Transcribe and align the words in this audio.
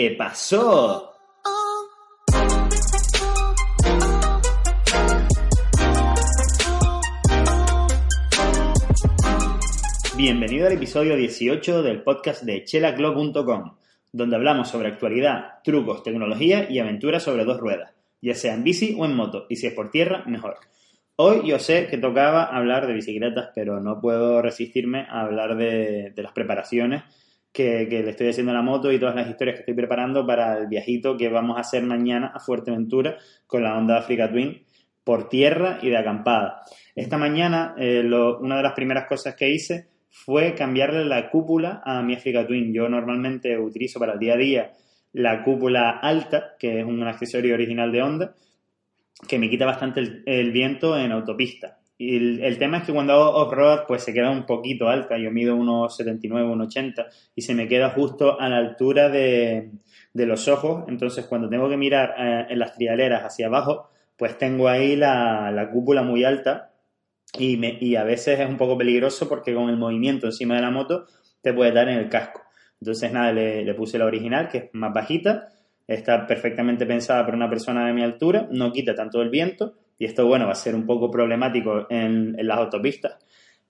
¿Qué 0.00 0.14
pasó? 0.16 1.12
Bienvenido 10.16 10.68
al 10.68 10.74
episodio 10.74 11.16
18 11.16 11.82
del 11.82 12.04
podcast 12.04 12.44
de 12.44 12.62
chelaclub.com, 12.62 13.74
donde 14.12 14.36
hablamos 14.36 14.68
sobre 14.68 14.86
actualidad, 14.86 15.54
trucos, 15.64 16.04
tecnología 16.04 16.70
y 16.70 16.78
aventuras 16.78 17.24
sobre 17.24 17.44
dos 17.44 17.58
ruedas, 17.58 17.92
ya 18.22 18.36
sea 18.36 18.54
en 18.54 18.62
bici 18.62 18.94
o 18.96 19.04
en 19.04 19.16
moto, 19.16 19.46
y 19.48 19.56
si 19.56 19.66
es 19.66 19.74
por 19.74 19.90
tierra, 19.90 20.22
mejor. 20.28 20.58
Hoy 21.16 21.40
yo 21.44 21.58
sé 21.58 21.88
que 21.88 21.98
tocaba 21.98 22.44
hablar 22.44 22.86
de 22.86 22.92
bicicletas, 22.92 23.48
pero 23.52 23.80
no 23.80 24.00
puedo 24.00 24.42
resistirme 24.42 25.08
a 25.10 25.22
hablar 25.22 25.56
de, 25.56 26.12
las 26.14 26.30
preparaciones 26.30 27.02
que, 27.52 27.86
le 27.88 28.10
estoy 28.10 28.28
haciendo 28.28 28.52
la 28.52 28.62
moto 28.62 28.92
y 28.92 28.98
todas 28.98 29.14
las 29.14 29.28
historias 29.28 29.56
que 29.56 29.60
estoy 29.60 29.74
preparando 29.74 30.26
para 30.26 30.58
el 30.58 30.66
viajito 30.66 31.16
que 31.16 31.28
vamos 31.28 31.56
a 31.56 31.60
hacer 31.60 31.82
mañana 31.82 32.32
a 32.34 32.40
Fuerteventura 32.40 33.16
con 33.46 33.62
la 33.62 33.76
Honda 33.76 33.98
Africa 33.98 34.30
Twin 34.30 34.62
por 35.02 35.28
tierra 35.28 35.78
y 35.82 35.88
de 35.88 35.96
acampada. 35.96 36.62
Esta 36.94 37.16
mañana, 37.16 37.74
eh, 37.78 38.04
una 38.04 38.56
de 38.58 38.62
las 38.62 38.74
primeras 38.74 39.06
cosas 39.08 39.34
que 39.34 39.48
hice 39.48 39.88
fue 40.10 40.54
cambiarle 40.54 41.04
la 41.04 41.30
cúpula 41.30 41.80
a 41.84 42.02
mi 42.02 42.14
Africa 42.14 42.46
Twin. 42.46 42.74
Yo 42.74 42.88
normalmente 42.88 43.58
utilizo 43.58 43.98
para 43.98 44.14
el 44.14 44.18
día 44.18 44.34
a 44.34 44.36
día 44.36 44.72
la 45.12 45.42
cúpula 45.42 45.98
alta, 46.02 46.56
que 46.58 46.80
es 46.80 46.84
un 46.84 47.02
accesorio 47.02 47.54
original 47.54 47.90
de 47.90 48.02
Honda, 48.02 48.34
que 49.26 49.38
me 49.38 49.48
quita 49.48 49.66
bastante 49.66 50.22
el, 50.26 50.52
viento 50.52 50.98
en 50.98 51.12
autopista. 51.12 51.78
Y 51.98 52.38
el, 52.44 52.58
tema 52.58 52.78
es 52.78 52.84
que 52.84 52.92
cuando 52.92 53.12
hago 53.12 53.30
off-road, 53.34 53.80
pues 53.88 54.04
se 54.04 54.14
queda 54.14 54.30
un 54.30 54.46
poquito 54.46 54.88
alta. 54.88 55.18
Yo 55.18 55.32
mido 55.32 55.56
unos 55.56 55.96
79, 55.96 56.48
unos 56.48 56.68
80 56.68 57.06
y 57.34 57.42
se 57.42 57.54
me 57.54 57.66
queda 57.66 57.90
justo 57.90 58.40
a 58.40 58.48
la 58.48 58.58
altura 58.58 59.08
de, 59.08 59.72
los 60.14 60.46
ojos. 60.46 60.84
Entonces, 60.88 61.26
cuando 61.26 61.48
tengo 61.48 61.68
que 61.68 61.76
mirar 61.76 62.14
eh, 62.16 62.46
en 62.50 62.58
las 62.60 62.74
trialeras 62.74 63.24
hacia 63.24 63.48
abajo, 63.48 63.90
pues 64.16 64.38
tengo 64.38 64.68
ahí 64.68 64.94
la, 64.94 65.50
la 65.50 65.70
cúpula 65.70 66.02
muy 66.02 66.22
alta 66.24 66.72
y, 67.36 67.56
me, 67.56 67.76
y 67.80 67.96
a 67.96 68.04
veces 68.04 68.38
es 68.40 68.48
un 68.48 68.56
poco 68.56 68.78
peligroso 68.78 69.28
porque 69.28 69.54
con 69.54 69.68
el 69.68 69.76
movimiento 69.76 70.26
encima 70.26 70.54
de 70.54 70.62
la 70.62 70.70
moto 70.70 71.06
te 71.42 71.52
puede 71.52 71.72
dar 71.72 71.88
en 71.88 71.98
el 71.98 72.08
casco. 72.08 72.42
Entonces, 72.80 73.12
nada, 73.12 73.32
le, 73.32 73.74
puse 73.74 73.98
la 73.98 74.06
original, 74.06 74.48
que 74.48 74.58
es 74.58 74.64
más 74.72 74.92
bajita, 74.92 75.48
está 75.86 76.26
perfectamente 76.26 76.86
pensada 76.86 77.24
para 77.24 77.36
una 77.36 77.48
persona 77.48 77.86
de 77.86 77.92
mi 77.92 78.02
altura, 78.02 78.48
no 78.50 78.72
quita 78.72 78.94
tanto 78.94 79.20
el 79.20 79.30
viento, 79.30 79.74
y 79.98 80.04
esto, 80.04 80.26
bueno, 80.26 80.46
va 80.46 80.52
a 80.52 80.56
ser 80.56 80.74
un 80.74 80.86
poco 80.86 81.10
problemático 81.10 81.86
en, 81.90 82.36
las 82.46 82.58
autopistas, 82.58 83.16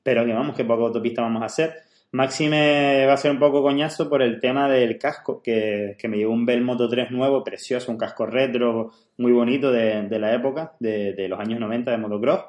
pero 0.03 0.25
que 0.25 0.33
vamos, 0.33 0.57
que 0.57 0.65
poco 0.65 0.87
autopista 0.87 1.23
vamos 1.23 1.43
a 1.43 1.47
hacer. 1.47 1.75
Máxime 2.13 3.05
va 3.07 3.15
a 3.15 3.19
ser 3.19 3.31
un 3.31 3.39
poco 3.39 3.63
coñazo 3.63 4.09
por 4.09 4.23
el 4.23 4.41
tema 4.41 4.69
del 4.69 4.99
casco, 4.99 5.43
que, 5.43 5.97
me 6.05 6.17
llevó 6.17 6.33
un 6.33 6.47
Bell 6.47 6.63
Moto 6.63 6.89
3 6.89 7.11
nuevo, 7.11 7.45
precioso, 7.45 7.91
un 7.91 7.99
casco 7.99 8.27
retro 8.27 8.93
muy 9.19 9.33
bonito 9.33 9.71
de, 9.71 10.09
la 10.19 10.35
época, 10.35 10.75
de, 10.81 11.13
de, 11.13 11.29
los 11.29 11.39
años 11.39 11.61
90 11.61 11.91
de 11.91 11.99
motocross 11.99 12.41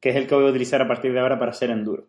que 0.00 0.10
es 0.10 0.16
el 0.16 0.26
que 0.26 0.34
voy 0.34 0.46
a 0.46 0.50
utilizar 0.50 0.80
a 0.80 0.88
partir 0.88 1.12
de 1.12 1.20
ahora 1.20 1.38
para 1.38 1.50
hacer 1.50 1.70
enduro, 1.70 2.06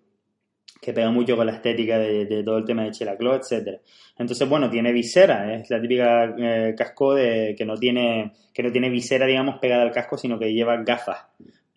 que 0.81 0.93
pega 0.93 1.11
mucho 1.11 1.35
con 1.35 1.45
la 1.45 1.53
estética 1.53 1.97
de, 1.97 2.43
todo 2.43 2.57
el 2.57 2.65
tema 2.65 2.83
de 2.83 2.91
Chelaclo, 2.91 3.35
etcétera. 3.35 3.79
Entonces, 4.17 4.47
bueno, 4.47 4.69
tiene 4.69 4.91
visera, 4.91 5.53
es 5.53 5.69
la 5.69 5.81
típica 5.81 6.35
eh, 6.37 6.75
casco 6.77 7.13
de, 7.13 7.55
que 7.57 7.65
no 7.65 7.75
tiene 7.77 8.33
que 8.53 8.63
no 8.63 8.71
tiene 8.71 8.89
visera, 8.89 9.27
digamos, 9.27 9.59
pegada 9.59 9.83
al 9.83 9.91
casco, 9.91 10.17
sino 10.17 10.39
que 10.39 10.51
lleva 10.51 10.77
gafas, 10.83 11.27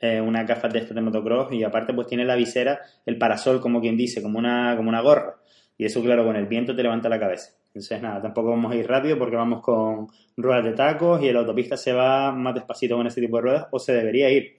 eh, 0.00 0.20
unas 0.20 0.46
gafas 0.46 0.72
de 0.72 0.78
estos 0.78 0.94
de 0.94 1.02
motocross 1.02 1.52
y 1.52 1.62
aparte 1.62 1.92
pues 1.92 2.06
tiene 2.06 2.24
la 2.24 2.36
visera, 2.36 2.80
el 3.04 3.18
parasol, 3.18 3.60
como 3.60 3.80
quien 3.80 3.96
dice, 3.96 4.22
como 4.22 4.38
una, 4.38 4.74
como 4.76 4.88
una 4.88 5.02
gorra. 5.02 5.36
Y 5.76 5.84
eso, 5.84 6.02
claro, 6.02 6.24
con 6.24 6.36
el 6.36 6.46
viento 6.46 6.74
te 6.74 6.82
levanta 6.82 7.08
la 7.08 7.18
cabeza. 7.18 7.52
Entonces, 7.66 8.02
nada, 8.02 8.20
tampoco 8.20 8.50
vamos 8.50 8.72
a 8.72 8.76
ir 8.76 8.86
rápido 8.86 9.18
porque 9.18 9.36
vamos 9.36 9.62
con 9.62 10.08
ruedas 10.36 10.64
de 10.64 10.72
tacos 10.72 11.22
y 11.22 11.28
el 11.28 11.36
autopista 11.36 11.76
se 11.76 11.92
va 11.92 12.32
más 12.32 12.54
despacito 12.54 12.96
con 12.96 13.06
ese 13.06 13.20
tipo 13.20 13.36
de 13.36 13.42
ruedas 13.42 13.66
o 13.70 13.78
se 13.78 13.92
debería 13.92 14.30
ir. 14.30 14.56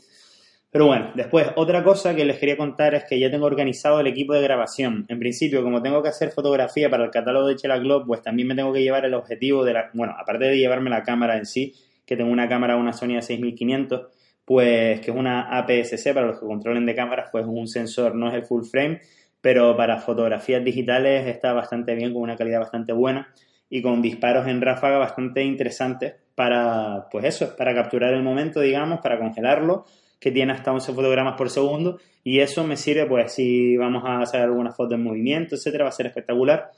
Pero 0.71 0.85
bueno, 0.85 1.11
después 1.15 1.47
otra 1.57 1.83
cosa 1.83 2.15
que 2.15 2.23
les 2.23 2.37
quería 2.37 2.55
contar 2.55 2.95
es 2.95 3.03
que 3.03 3.19
ya 3.19 3.29
tengo 3.29 3.45
organizado 3.45 3.99
el 3.99 4.07
equipo 4.07 4.33
de 4.33 4.41
grabación. 4.41 5.05
En 5.09 5.19
principio, 5.19 5.63
como 5.63 5.81
tengo 5.81 6.01
que 6.01 6.07
hacer 6.07 6.31
fotografía 6.31 6.89
para 6.89 7.03
el 7.03 7.11
catálogo 7.11 7.47
de 7.47 7.57
Chela 7.57 7.77
Globe, 7.77 8.05
pues 8.07 8.21
también 8.21 8.47
me 8.47 8.55
tengo 8.55 8.71
que 8.71 8.81
llevar 8.81 9.03
el 9.03 9.13
objetivo 9.13 9.65
de 9.65 9.73
la... 9.73 9.89
Bueno, 9.93 10.15
aparte 10.17 10.45
de 10.45 10.57
llevarme 10.57 10.89
la 10.89 11.03
cámara 11.03 11.37
en 11.37 11.45
sí, 11.45 11.73
que 12.05 12.15
tengo 12.15 12.31
una 12.31 12.47
cámara, 12.47 12.77
una 12.77 12.93
Sony 12.93 13.17
A6500, 13.19 14.07
pues 14.45 15.01
que 15.01 15.11
es 15.11 15.17
una 15.17 15.57
APS-C, 15.57 16.13
para 16.13 16.27
los 16.27 16.39
que 16.39 16.45
controlen 16.45 16.85
de 16.85 16.95
cámaras, 16.95 17.27
pues 17.33 17.45
un 17.45 17.67
sensor, 17.67 18.15
no 18.15 18.29
es 18.29 18.35
el 18.35 18.45
full 18.45 18.63
frame, 18.63 19.01
pero 19.41 19.75
para 19.75 19.97
fotografías 19.97 20.63
digitales 20.63 21.27
está 21.27 21.51
bastante 21.51 21.95
bien, 21.95 22.13
con 22.13 22.21
una 22.21 22.37
calidad 22.37 22.59
bastante 22.59 22.93
buena 22.93 23.33
y 23.69 23.81
con 23.81 24.01
disparos 24.01 24.47
en 24.47 24.61
ráfaga 24.61 24.99
bastante 24.99 25.43
interesantes 25.43 26.15
para, 26.33 27.07
pues 27.11 27.25
eso, 27.25 27.57
para 27.57 27.75
capturar 27.75 28.13
el 28.13 28.23
momento, 28.23 28.61
digamos, 28.61 29.01
para 29.01 29.19
congelarlo 29.19 29.85
que 30.21 30.31
tiene 30.31 30.53
hasta 30.53 30.71
11 30.71 30.93
fotogramas 30.93 31.35
por 31.35 31.49
segundo 31.49 31.99
y 32.23 32.39
eso 32.39 32.63
me 32.63 32.77
sirve 32.77 33.07
pues 33.07 33.33
si 33.33 33.75
vamos 33.75 34.03
a 34.05 34.21
hacer 34.21 34.41
alguna 34.41 34.71
foto 34.71 34.93
en 34.93 35.03
movimiento, 35.03 35.55
etcétera, 35.55 35.85
va 35.85 35.89
a 35.89 35.93
ser 35.93 36.05
espectacular. 36.05 36.69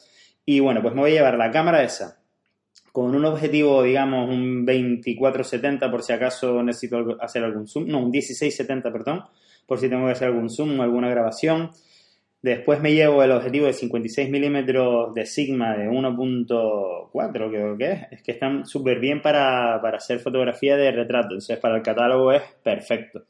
Y 0.45 0.61
bueno, 0.61 0.81
pues 0.81 0.95
me 0.95 1.01
voy 1.01 1.11
a 1.11 1.15
llevar 1.15 1.37
la 1.37 1.51
cámara 1.51 1.83
esa 1.83 2.19
con 2.93 3.15
un 3.15 3.25
objetivo, 3.25 3.83
digamos, 3.83 4.29
un 4.29 4.65
24-70 4.65 5.91
por 5.91 6.03
si 6.03 6.13
acaso 6.13 6.61
necesito 6.63 7.17
hacer 7.19 7.43
algún 7.43 7.67
zoom, 7.67 7.87
no, 7.87 7.99
un 7.99 8.13
16-70, 8.13 8.91
perdón, 8.91 9.23
por 9.65 9.79
si 9.79 9.89
tengo 9.89 10.05
que 10.05 10.11
hacer 10.11 10.27
algún 10.29 10.49
zoom 10.49 10.79
alguna 10.79 11.09
grabación. 11.09 11.71
Después 12.43 12.81
me 12.81 12.93
llevo 12.93 13.23
el 13.23 13.31
objetivo 13.31 13.67
de 13.67 13.73
56 13.73 14.29
milímetros 14.29 15.13
de 15.13 15.25
Sigma 15.25 15.77
de 15.77 15.87
1.4, 15.87 17.49
creo 17.49 17.77
que 17.77 17.91
es. 17.93 18.01
Es 18.11 18.21
que 18.21 18.33
están 18.33 18.65
súper 18.65 18.99
bien 18.99 19.21
para, 19.21 19.79
para, 19.81 19.95
hacer 19.95 20.19
fotografía 20.19 20.75
de 20.75 20.91
retrato. 20.91 21.27
Entonces, 21.27 21.57
para 21.57 21.77
el 21.77 21.81
catálogo 21.81 22.33
es 22.33 22.41
perfecto. 22.61 23.23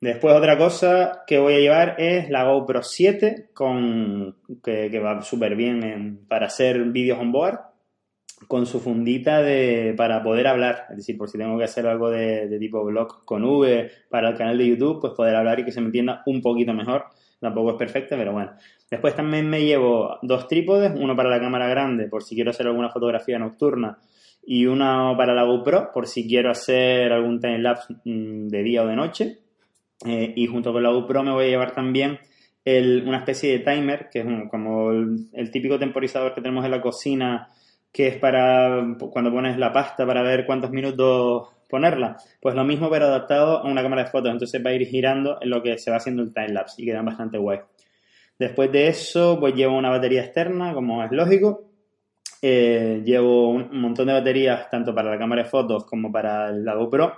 Después, 0.00 0.34
otra 0.34 0.58
cosa 0.58 1.22
que 1.24 1.38
voy 1.38 1.54
a 1.54 1.58
llevar 1.60 1.94
es 1.98 2.28
la 2.30 2.42
GoPro 2.42 2.82
7, 2.82 3.50
con, 3.54 4.34
que, 4.60 4.98
va 4.98 5.22
súper 5.22 5.54
bien 5.54 6.24
para 6.26 6.46
hacer 6.46 6.82
vídeos 6.86 7.20
on 7.20 7.30
board, 7.30 7.60
con 8.48 8.66
su 8.66 8.80
fundita 8.80 9.40
de, 9.40 9.94
para 9.96 10.20
poder 10.20 10.48
hablar. 10.48 10.86
Es 10.90 10.96
decir, 10.96 11.16
por 11.16 11.28
si 11.28 11.38
tengo 11.38 11.56
que 11.56 11.64
hacer 11.64 11.86
algo 11.86 12.10
de, 12.10 12.48
de 12.48 12.58
tipo 12.58 12.84
blog 12.84 13.24
con 13.24 13.44
V 13.44 13.88
para 14.08 14.30
el 14.30 14.36
canal 14.36 14.58
de 14.58 14.66
YouTube, 14.66 15.00
pues 15.00 15.12
poder 15.12 15.36
hablar 15.36 15.60
y 15.60 15.64
que 15.64 15.70
se 15.70 15.80
me 15.80 15.86
entienda 15.86 16.24
un 16.26 16.42
poquito 16.42 16.74
mejor 16.74 17.04
tampoco 17.40 17.70
es 17.70 17.76
perfecta, 17.76 18.16
pero 18.16 18.32
bueno. 18.32 18.52
Después 18.90 19.14
también 19.14 19.48
me 19.48 19.64
llevo 19.64 20.18
dos 20.22 20.46
trípodes, 20.46 20.92
uno 20.94 21.16
para 21.16 21.30
la 21.30 21.40
cámara 21.40 21.68
grande 21.68 22.06
por 22.06 22.22
si 22.22 22.34
quiero 22.34 22.50
hacer 22.50 22.66
alguna 22.66 22.90
fotografía 22.90 23.38
nocturna 23.38 23.98
y 24.42 24.66
uno 24.66 25.14
para 25.16 25.34
la 25.34 25.44
GoPro 25.44 25.90
por 25.92 26.06
si 26.06 26.26
quiero 26.26 26.50
hacer 26.50 27.12
algún 27.12 27.40
time 27.40 27.58
lapse 27.58 27.94
mm, 28.04 28.48
de 28.48 28.62
día 28.62 28.82
o 28.82 28.86
de 28.86 28.96
noche. 28.96 29.38
Eh, 30.06 30.32
y 30.34 30.46
junto 30.46 30.72
con 30.72 30.82
la 30.82 30.90
GoPro 30.90 31.22
me 31.22 31.32
voy 31.32 31.44
a 31.46 31.48
llevar 31.48 31.74
también 31.74 32.18
una 32.64 33.18
especie 33.18 33.58
de 33.58 33.64
timer, 33.64 34.08
que 34.10 34.20
es 34.20 34.26
como 34.50 34.90
el, 34.90 35.50
típico 35.50 35.78
temporizador 35.78 36.34
que 36.34 36.40
tenemos 36.40 36.64
en 36.64 36.70
la 36.70 36.80
cocina, 36.80 37.48
que 37.90 38.08
es 38.08 38.16
para 38.16 38.96
cuando 39.10 39.32
pones 39.32 39.58
la 39.58 39.72
pasta 39.72 40.06
para 40.06 40.22
ver 40.22 40.46
cuántos 40.46 40.70
minutos 40.70 41.48
ponerla. 41.70 42.16
Pues 42.40 42.54
lo 42.54 42.64
mismo 42.64 42.90
pero 42.90 43.06
adaptado 43.06 43.58
a 43.58 43.64
una 43.64 43.82
cámara 43.82 44.04
de 44.04 44.10
fotos, 44.10 44.30
entonces 44.30 44.62
va 44.64 44.70
a 44.70 44.74
ir 44.74 44.86
girando 44.86 45.38
en 45.40 45.50
lo 45.50 45.62
que 45.62 45.78
se 45.78 45.90
va 45.90 45.96
haciendo 45.96 46.22
el 46.22 46.34
time 46.34 46.48
lapse 46.50 46.82
y 46.82 46.84
quedan 46.84 47.06
bastante 47.06 47.38
guay. 47.38 47.60
Después 48.38 48.72
de 48.72 48.88
eso, 48.88 49.38
pues 49.38 49.54
llevo 49.54 49.76
una 49.76 49.90
batería 49.90 50.22
externa, 50.22 50.72
como 50.72 51.04
es 51.04 51.12
lógico. 51.12 51.70
Eh, 52.42 53.02
llevo 53.04 53.50
un 53.50 53.80
montón 53.80 54.06
de 54.06 54.14
baterías 54.14 54.70
tanto 54.70 54.94
para 54.94 55.10
la 55.10 55.18
cámara 55.18 55.42
de 55.42 55.48
fotos 55.48 55.84
como 55.84 56.10
para 56.10 56.50
la 56.50 56.74
GoPro 56.74 57.12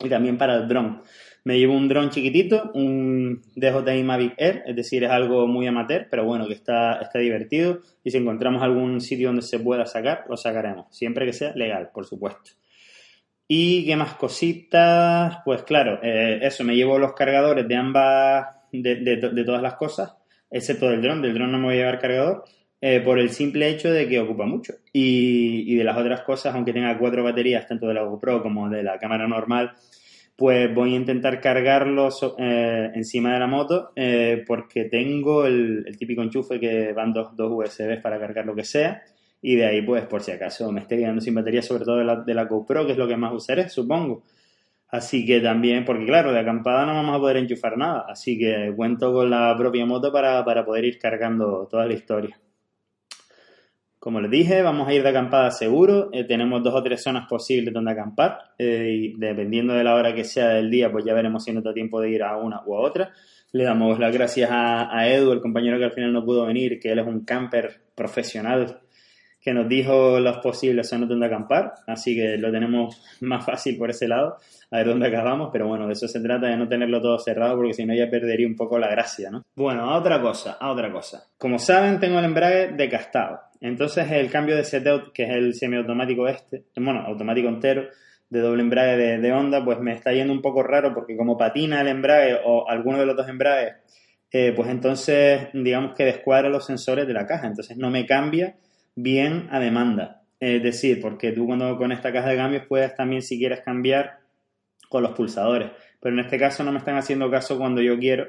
y 0.00 0.08
también 0.08 0.36
para 0.36 0.56
el 0.56 0.68
drone. 0.68 1.00
Me 1.44 1.58
llevo 1.58 1.74
un 1.74 1.88
dron 1.88 2.10
chiquitito, 2.10 2.70
un 2.74 3.42
DJI 3.56 4.04
Mavic 4.04 4.34
Air, 4.36 4.62
es 4.66 4.76
decir, 4.76 5.02
es 5.02 5.10
algo 5.10 5.48
muy 5.48 5.66
amateur, 5.66 6.06
pero 6.08 6.24
bueno, 6.24 6.46
que 6.46 6.54
está, 6.54 7.00
está 7.00 7.18
divertido. 7.18 7.80
Y 8.04 8.10
si 8.10 8.18
encontramos 8.18 8.62
algún 8.62 9.00
sitio 9.00 9.28
donde 9.28 9.42
se 9.42 9.58
pueda 9.58 9.86
sacar, 9.86 10.24
lo 10.28 10.36
sacaremos, 10.36 10.86
siempre 10.90 11.26
que 11.26 11.32
sea 11.32 11.52
legal, 11.54 11.90
por 11.92 12.04
supuesto. 12.04 12.52
Y 13.54 13.84
qué 13.84 13.96
más 13.96 14.14
cositas, 14.14 15.40
pues 15.44 15.62
claro, 15.64 16.00
eh, 16.02 16.38
eso, 16.40 16.64
me 16.64 16.74
llevo 16.74 16.98
los 16.98 17.12
cargadores 17.12 17.68
de 17.68 17.76
ambas, 17.76 18.46
de, 18.72 19.44
todas 19.44 19.60
las 19.60 19.74
cosas, 19.74 20.16
excepto 20.50 20.88
del 20.88 21.02
dron, 21.02 21.20
del 21.20 21.34
dron 21.34 21.52
no 21.52 21.58
me 21.58 21.64
voy 21.66 21.74
a 21.74 21.76
llevar 21.76 21.98
cargador, 21.98 22.44
eh, 22.80 23.02
por 23.04 23.18
el 23.18 23.28
simple 23.28 23.68
hecho 23.68 23.92
de 23.92 24.08
que 24.08 24.20
ocupa 24.20 24.46
mucho. 24.46 24.72
Y, 24.90 25.76
de 25.76 25.84
las 25.84 25.98
otras 25.98 26.22
cosas, 26.22 26.54
aunque 26.54 26.72
tenga 26.72 26.96
cuatro 26.96 27.22
baterías, 27.22 27.68
tanto 27.68 27.88
de 27.88 27.92
la 27.92 28.04
GoPro 28.04 28.42
como 28.42 28.70
de 28.70 28.82
la 28.82 28.98
cámara 28.98 29.28
normal, 29.28 29.72
pues 30.34 30.74
voy 30.74 30.94
a 30.94 30.96
intentar 30.96 31.38
cargarlos 31.38 32.34
eh, 32.38 32.90
encima 32.94 33.34
de 33.34 33.38
la 33.38 33.46
moto 33.48 33.92
porque 34.46 34.86
tengo 34.86 35.44
el, 35.44 35.94
típico 35.98 36.22
enchufe 36.22 36.58
que 36.58 36.94
van 36.94 37.12
dos, 37.12 37.36
dos 37.36 37.52
USBs 37.52 38.00
para 38.00 38.18
cargar 38.18 38.46
lo 38.46 38.54
que 38.54 38.64
sea 38.64 39.02
y 39.42 39.56
de 39.56 39.66
ahí, 39.66 39.82
pues, 39.82 40.06
por 40.06 40.22
si 40.22 40.30
acaso 40.30 40.70
me 40.70 40.80
esté 40.80 40.96
quedando 40.96 41.20
sin 41.20 41.34
batería, 41.34 41.62
sobre 41.62 41.84
todo 41.84 41.96
de 41.96 42.04
la, 42.04 42.16
de 42.22 42.32
la 42.32 42.44
GoPro, 42.44 42.86
que 42.86 42.92
es 42.92 42.98
lo 42.98 43.08
que 43.08 43.16
más 43.16 43.34
usaré, 43.34 43.68
supongo. 43.68 44.22
Así 44.88 45.26
que 45.26 45.40
también, 45.40 45.84
porque 45.84 46.06
claro, 46.06 46.32
de 46.32 46.38
acampada 46.38 46.86
no 46.86 46.94
vamos 46.94 47.16
a 47.16 47.18
poder 47.18 47.38
enchufar 47.38 47.76
nada, 47.76 48.04
así 48.08 48.38
que 48.38 48.72
cuento 48.76 49.12
con 49.12 49.30
la 49.30 49.56
propia 49.56 49.84
moto 49.84 50.12
para, 50.12 50.44
poder 50.64 50.84
ir 50.84 50.98
cargando 50.98 51.66
toda 51.68 51.86
la 51.86 51.94
historia. 51.94 52.38
Como 53.98 54.20
les 54.20 54.30
dije, 54.30 54.62
vamos 54.62 54.86
a 54.86 54.92
ir 54.92 55.02
de 55.02 55.08
acampada 55.08 55.50
seguro. 55.50 56.10
Eh, 56.12 56.24
tenemos 56.24 56.62
dos 56.62 56.74
o 56.74 56.82
tres 56.82 57.02
zonas 57.02 57.26
posibles 57.28 57.72
donde 57.72 57.92
acampar. 57.92 58.38
Eh, 58.58 58.90
y 58.90 59.16
dependiendo 59.16 59.74
de 59.74 59.84
la 59.84 59.94
hora 59.94 60.12
que 60.12 60.24
sea 60.24 60.48
del 60.48 60.70
día, 60.70 60.90
pues 60.90 61.04
ya 61.04 61.14
veremos 61.14 61.44
si 61.44 61.52
nos 61.52 61.64
da 61.64 61.72
tiempo 61.72 62.00
de 62.00 62.10
ir 62.10 62.22
a 62.22 62.36
una 62.36 62.62
u 62.66 62.74
otra. 62.74 63.12
Le 63.52 63.64
damos 63.64 63.98
las 63.98 64.12
gracias 64.12 64.50
a, 64.50 64.94
a 64.96 65.08
Edu, 65.08 65.32
el 65.32 65.40
compañero 65.40 65.78
que 65.78 65.84
al 65.84 65.92
final 65.92 66.12
no 66.12 66.24
pudo 66.24 66.46
venir, 66.46 66.80
que 66.80 66.90
él 66.90 66.98
es 66.98 67.06
un 67.06 67.24
camper 67.24 67.80
profesional 67.94 68.81
que 69.42 69.52
nos 69.52 69.68
dijo 69.68 70.20
las 70.20 70.38
posibles 70.38 70.88
zonas 70.88 71.08
donde 71.08 71.26
acampar, 71.26 71.74
así 71.88 72.14
que 72.14 72.38
lo 72.38 72.52
tenemos 72.52 73.02
más 73.20 73.44
fácil 73.44 73.76
por 73.76 73.90
ese 73.90 74.06
lado, 74.06 74.36
a 74.70 74.76
ver 74.78 74.86
dónde 74.86 75.08
acabamos, 75.08 75.50
pero 75.52 75.66
bueno, 75.66 75.86
de 75.88 75.94
eso 75.94 76.06
se 76.06 76.20
trata, 76.20 76.46
de 76.46 76.56
no 76.56 76.68
tenerlo 76.68 77.02
todo 77.02 77.18
cerrado, 77.18 77.56
porque 77.56 77.74
si 77.74 77.84
no 77.84 77.92
ya 77.92 78.08
perdería 78.08 78.46
un 78.46 78.54
poco 78.54 78.78
la 78.78 78.88
gracia, 78.88 79.30
¿no? 79.30 79.42
Bueno, 79.56 79.90
a 79.90 79.98
otra 79.98 80.22
cosa, 80.22 80.56
a 80.60 80.70
otra 80.70 80.92
cosa. 80.92 81.24
Como 81.36 81.58
saben, 81.58 81.98
tengo 81.98 82.20
el 82.20 82.24
embrague 82.24 82.68
decastado, 82.68 83.40
entonces 83.60 84.10
el 84.12 84.30
cambio 84.30 84.56
de 84.56 84.64
setup, 84.64 85.12
que 85.12 85.24
es 85.24 85.30
el 85.30 85.54
semiautomático 85.54 86.28
este, 86.28 86.64
bueno, 86.76 87.00
automático 87.00 87.48
entero, 87.48 87.88
de 88.30 88.40
doble 88.40 88.62
embrague 88.62 88.96
de, 88.96 89.18
de 89.18 89.32
onda, 89.32 89.62
pues 89.62 89.78
me 89.80 89.92
está 89.92 90.12
yendo 90.12 90.32
un 90.32 90.40
poco 90.40 90.62
raro, 90.62 90.94
porque 90.94 91.16
como 91.16 91.36
patina 91.36 91.80
el 91.80 91.88
embrague 91.88 92.38
o 92.44 92.68
alguno 92.68 92.98
de 92.98 93.06
los 93.06 93.16
dos 93.16 93.28
embragues, 93.28 93.74
eh, 94.30 94.52
pues 94.56 94.70
entonces 94.70 95.48
digamos 95.52 95.94
que 95.94 96.04
descuadra 96.04 96.48
los 96.48 96.64
sensores 96.64 97.06
de 97.06 97.12
la 97.12 97.26
caja, 97.26 97.48
entonces 97.48 97.76
no 97.76 97.90
me 97.90 98.06
cambia 98.06 98.56
bien 98.94 99.48
a 99.50 99.60
demanda. 99.60 100.22
Es 100.40 100.62
decir, 100.62 101.00
porque 101.00 101.32
tú 101.32 101.46
cuando 101.46 101.76
con 101.76 101.92
esta 101.92 102.12
caja 102.12 102.30
de 102.30 102.36
cambios 102.36 102.66
puedes 102.66 102.94
también 102.94 103.22
si 103.22 103.38
quieres 103.38 103.60
cambiar 103.60 104.18
con 104.88 105.02
los 105.02 105.12
pulsadores. 105.12 105.70
Pero 106.00 106.14
en 106.14 106.24
este 106.24 106.38
caso 106.38 106.64
no 106.64 106.72
me 106.72 106.78
están 106.78 106.96
haciendo 106.96 107.30
caso 107.30 107.56
cuando 107.58 107.80
yo 107.80 107.98
quiero, 107.98 108.26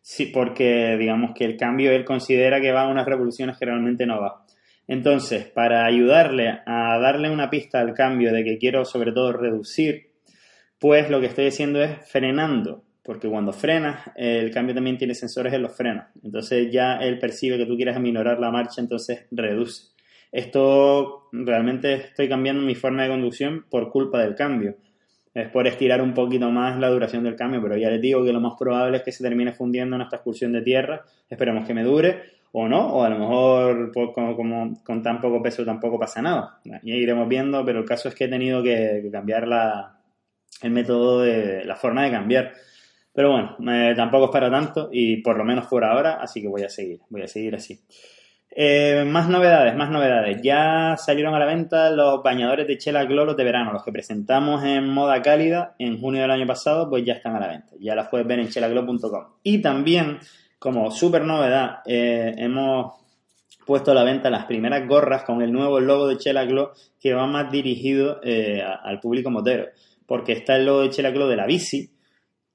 sí, 0.00 0.26
porque 0.26 0.96
digamos 0.96 1.32
que 1.34 1.44
el 1.44 1.56
cambio 1.56 1.90
él 1.90 2.04
considera 2.04 2.60
que 2.60 2.70
va 2.70 2.82
a 2.82 2.88
unas 2.88 3.06
revoluciones 3.06 3.58
que 3.58 3.66
realmente 3.66 4.06
no 4.06 4.20
va. 4.20 4.44
Entonces, 4.86 5.46
para 5.46 5.84
ayudarle 5.84 6.60
a 6.64 6.98
darle 7.00 7.30
una 7.30 7.50
pista 7.50 7.80
al 7.80 7.92
cambio 7.94 8.32
de 8.32 8.44
que 8.44 8.58
quiero 8.58 8.84
sobre 8.84 9.10
todo 9.10 9.32
reducir, 9.32 10.10
pues 10.78 11.10
lo 11.10 11.20
que 11.20 11.26
estoy 11.26 11.48
haciendo 11.48 11.82
es 11.82 12.08
frenando, 12.08 12.84
porque 13.02 13.28
cuando 13.28 13.52
frenas, 13.52 14.10
el 14.14 14.52
cambio 14.52 14.76
también 14.76 14.98
tiene 14.98 15.14
sensores 15.14 15.52
en 15.52 15.62
los 15.62 15.76
frenos. 15.76 16.04
Entonces 16.22 16.70
ya 16.70 16.98
él 16.98 17.18
percibe 17.18 17.58
que 17.58 17.66
tú 17.66 17.74
quieres 17.74 17.96
aminorar 17.96 18.38
la 18.38 18.52
marcha, 18.52 18.80
entonces 18.80 19.26
reduce. 19.32 19.95
Esto 20.32 21.28
realmente 21.32 21.94
estoy 21.94 22.28
cambiando 22.28 22.62
mi 22.62 22.74
forma 22.74 23.02
de 23.02 23.08
conducción 23.08 23.64
por 23.70 23.90
culpa 23.90 24.20
del 24.20 24.34
cambio. 24.34 24.76
Es 25.34 25.48
por 25.50 25.66
estirar 25.66 26.00
un 26.00 26.14
poquito 26.14 26.50
más 26.50 26.78
la 26.78 26.88
duración 26.88 27.22
del 27.24 27.36
cambio, 27.36 27.60
pero 27.60 27.76
ya 27.76 27.90
les 27.90 28.00
digo 28.00 28.24
que 28.24 28.32
lo 28.32 28.40
más 28.40 28.54
probable 28.58 28.98
es 28.98 29.02
que 29.02 29.12
se 29.12 29.22
termine 29.22 29.52
fundiendo 29.52 29.96
en 29.96 30.02
esta 30.02 30.16
excursión 30.16 30.52
de 30.52 30.62
tierra. 30.62 31.04
Esperemos 31.28 31.66
que 31.66 31.74
me 31.74 31.84
dure 31.84 32.22
o 32.52 32.66
no, 32.68 32.94
o 32.94 33.02
a 33.02 33.10
lo 33.10 33.18
mejor 33.18 33.92
pues, 33.92 34.08
como, 34.14 34.82
con 34.82 35.02
tan 35.02 35.20
poco 35.20 35.42
peso 35.42 35.62
tampoco 35.62 35.98
pasa 35.98 36.22
nada. 36.22 36.58
Ya 36.64 36.80
iremos 36.82 37.28
viendo, 37.28 37.62
pero 37.66 37.80
el 37.80 37.84
caso 37.84 38.08
es 38.08 38.14
que 38.14 38.24
he 38.24 38.28
tenido 38.28 38.62
que, 38.62 39.06
cambiar 39.12 39.46
la, 39.46 40.00
el 40.62 40.70
método 40.70 41.20
de 41.20 41.66
la 41.66 41.76
forma 41.76 42.04
de 42.04 42.12
cambiar. 42.12 42.52
Pero 43.12 43.30
bueno, 43.30 43.56
tampoco 43.94 44.26
es 44.26 44.30
para 44.30 44.50
tanto 44.50 44.88
y 44.90 45.18
por 45.22 45.36
lo 45.36 45.44
menos 45.44 45.66
por 45.66 45.84
ahora, 45.84 46.14
así 46.14 46.40
que 46.40 46.48
voy 46.48 46.62
a 46.62 46.70
seguir, 46.70 47.00
voy 47.10 47.20
a 47.20 47.28
seguir 47.28 47.54
así. 47.54 47.78
Eh, 48.50 49.04
más 49.06 49.28
novedades, 49.28 49.76
más 49.76 49.90
novedades. 49.90 50.40
Ya 50.42 50.96
salieron 50.96 51.34
a 51.34 51.38
la 51.38 51.46
venta 51.46 51.90
los 51.90 52.22
bañadores 52.22 52.66
de 52.66 52.78
Chela 52.78 53.04
Gloros 53.04 53.36
de 53.36 53.44
verano, 53.44 53.72
los 53.72 53.84
que 53.84 53.92
presentamos 53.92 54.64
en 54.64 54.88
moda 54.88 55.20
cálida 55.20 55.74
en 55.78 56.00
junio 56.00 56.22
del 56.22 56.30
año 56.30 56.46
pasado, 56.46 56.88
pues 56.88 57.04
ya 57.04 57.14
están 57.14 57.36
a 57.36 57.40
la 57.40 57.48
venta. 57.48 57.74
Ya 57.78 57.94
las 57.94 58.08
puedes 58.08 58.26
ver 58.26 58.38
en 58.38 58.48
chelaglo.com. 58.48 59.24
Y 59.42 59.60
también, 59.60 60.18
como 60.58 60.90
súper 60.90 61.24
novedad, 61.24 61.80
eh, 61.84 62.34
hemos 62.38 62.94
puesto 63.66 63.90
a 63.90 63.94
la 63.94 64.04
venta 64.04 64.30
las 64.30 64.46
primeras 64.46 64.86
gorras 64.88 65.24
con 65.24 65.42
el 65.42 65.52
nuevo 65.52 65.80
logo 65.80 66.06
de 66.06 66.16
Chela 66.16 66.44
Glow 66.44 66.70
que 67.00 67.12
va 67.12 67.26
más 67.26 67.50
dirigido 67.50 68.20
eh, 68.22 68.62
al 68.62 69.00
público 69.00 69.30
motero. 69.30 69.66
Porque 70.06 70.32
está 70.32 70.56
el 70.56 70.64
logo 70.64 70.82
de 70.82 70.90
Chela 70.90 71.10
Glow 71.10 71.28
de 71.28 71.36
la 71.36 71.46
bici 71.46 71.90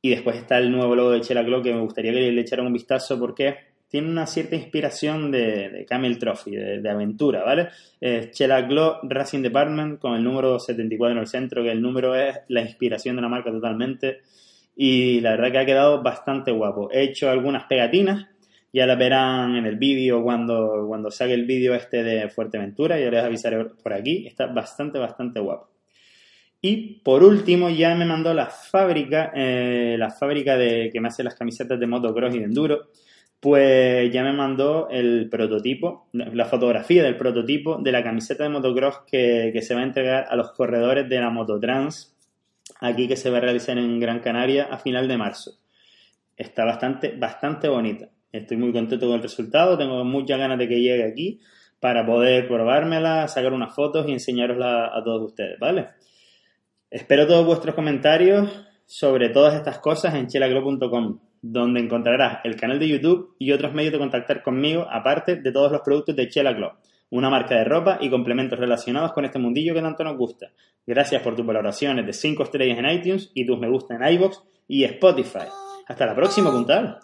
y 0.01 0.09
después 0.09 0.37
está 0.37 0.57
el 0.57 0.71
nuevo 0.71 0.95
logo 0.95 1.11
de 1.11 1.21
Chela 1.21 1.43
Glow 1.43 1.61
que 1.61 1.73
me 1.73 1.81
gustaría 1.81 2.11
que 2.11 2.31
le 2.31 2.41
echaran 2.41 2.65
un 2.65 2.73
vistazo 2.73 3.19
porque 3.19 3.70
tiene 3.91 4.09
una 4.09 4.25
cierta 4.25 4.55
inspiración 4.55 5.31
de, 5.31 5.85
Camel 5.87 6.17
Trophy, 6.17 6.51
de, 6.55 6.89
aventura, 6.89 7.43
¿vale? 7.43 7.67
Es 7.99 8.31
Chela 8.31 8.61
Glow 8.61 8.99
Racing 9.03 9.41
Department 9.41 9.99
con 9.99 10.15
el 10.15 10.23
número 10.23 10.57
74 10.59 11.11
en 11.11 11.17
el 11.17 11.27
centro, 11.27 11.61
que 11.61 11.71
el 11.71 11.81
número 11.81 12.15
es 12.15 12.37
la 12.47 12.61
inspiración 12.61 13.17
de 13.17 13.21
la 13.21 13.27
marca 13.27 13.51
totalmente. 13.51 14.21
Y 14.77 15.19
la 15.19 15.31
verdad 15.31 15.51
que 15.51 15.57
ha 15.57 15.65
quedado 15.65 16.01
bastante 16.01 16.51
guapo. 16.51 16.89
He 16.89 17.03
hecho 17.03 17.29
algunas 17.29 17.65
pegatinas, 17.65 18.27
ya 18.71 18.85
las 18.85 18.97
verán 18.97 19.57
en 19.57 19.65
el 19.65 19.75
vídeo 19.75 20.23
cuando, 20.23 20.85
cuando 20.87 21.11
saque 21.11 21.33
el 21.33 21.43
vídeo 21.45 21.75
este 21.75 22.01
de 22.01 22.29
Fuerteventura, 22.29 22.97
ya 22.97 23.11
les 23.11 23.21
avisaré 23.21 23.65
por 23.65 23.91
aquí. 23.91 24.25
Está 24.25 24.45
bastante, 24.45 24.99
bastante 24.99 25.41
guapo. 25.41 25.69
Y 26.61 27.01
por 27.01 27.25
último, 27.25 27.69
ya 27.69 27.93
me 27.93 28.05
mandó 28.05 28.33
la 28.33 28.45
fábrica, 28.45 29.33
eh, 29.35 29.97
la 29.99 30.11
fábrica 30.11 30.55
de, 30.55 30.89
que 30.93 31.01
me 31.01 31.09
hace 31.09 31.25
las 31.25 31.35
camisetas 31.35 31.77
de 31.77 31.87
motocross 31.87 32.33
y 32.35 32.39
de 32.39 32.45
enduro 32.45 32.87
pues 33.41 34.13
ya 34.13 34.23
me 34.23 34.33
mandó 34.33 34.87
el 34.91 35.27
prototipo, 35.27 36.07
la 36.13 36.45
fotografía 36.45 37.01
del 37.01 37.17
prototipo 37.17 37.79
de 37.81 37.91
la 37.91 38.03
camiseta 38.03 38.43
de 38.43 38.51
motocross 38.51 38.99
que, 39.11 39.59
se 39.63 39.73
va 39.73 39.81
a 39.81 39.83
entregar 39.83 40.27
a 40.29 40.35
los 40.35 40.51
corredores 40.51 41.09
de 41.09 41.19
la 41.19 41.31
Mototrans, 41.31 42.15
aquí 42.81 43.07
que 43.07 43.15
se 43.15 43.31
va 43.31 43.39
a 43.39 43.41
realizar 43.41 43.79
en 43.79 43.99
Gran 43.99 44.19
Canaria 44.19 44.65
a 44.65 44.77
final 44.77 45.07
de 45.07 45.17
marzo. 45.17 45.53
Está 46.37 46.65
bastante, 46.65 47.15
bastante 47.17 47.67
bonita. 47.67 48.09
Estoy 48.31 48.57
muy 48.57 48.71
contento 48.71 49.07
con 49.07 49.15
el 49.15 49.23
resultado, 49.23 49.75
tengo 49.75 50.05
muchas 50.05 50.37
ganas 50.37 50.59
de 50.59 50.67
que 50.67 50.79
llegue 50.79 51.03
aquí 51.03 51.39
para 51.79 52.05
poder 52.05 52.47
probármela, 52.47 53.27
sacar 53.27 53.53
unas 53.53 53.73
fotos 53.73 54.07
y 54.07 54.11
enseñarosla 54.11 54.95
a 54.95 55.03
todos 55.03 55.31
ustedes, 55.31 55.57
¿vale? 55.57 55.87
Espero 56.91 57.25
todos 57.25 57.43
vuestros 57.43 57.73
comentarios 57.73 58.67
sobre 58.85 59.29
todas 59.29 59.55
estas 59.55 59.79
cosas 59.79 60.13
en 60.13 60.27
chelaglo.com 60.27 61.30
donde 61.41 61.79
encontrarás 61.79 62.39
el 62.43 62.55
canal 62.55 62.79
de 62.79 62.87
YouTube 62.87 63.35
y 63.39 63.51
otros 63.51 63.73
medios 63.73 63.93
de 63.93 63.99
contactar 63.99 64.43
conmigo, 64.43 64.87
aparte 64.89 65.37
de 65.37 65.51
todos 65.51 65.71
los 65.71 65.81
productos 65.81 66.15
de 66.15 66.29
Chela 66.29 66.55
Club, 66.55 66.71
una 67.09 67.29
marca 67.29 67.55
de 67.55 67.63
ropa 67.63 67.97
y 67.99 68.09
complementos 68.09 68.59
relacionados 68.59 69.11
con 69.13 69.25
este 69.25 69.39
mundillo 69.39 69.73
que 69.73 69.81
tanto 69.81 70.03
nos 70.03 70.17
gusta. 70.17 70.51
Gracias 70.85 71.21
por 71.21 71.35
tus 71.35 71.45
valoraciones 71.45 72.05
de 72.05 72.13
5 72.13 72.43
estrellas 72.43 72.77
en 72.77 72.89
iTunes 72.89 73.31
y 73.33 73.45
tus 73.45 73.59
me 73.59 73.69
gusta 73.69 73.95
en 73.95 74.13
iBox 74.13 74.41
y 74.67 74.83
Spotify. 74.83 75.47
Hasta 75.87 76.05
la 76.05 76.15
próxima, 76.15 76.51
puntal. 76.51 76.99